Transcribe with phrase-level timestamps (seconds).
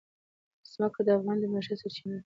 [0.73, 2.19] ځمکه د افغانانو د معیشت سرچینه ده.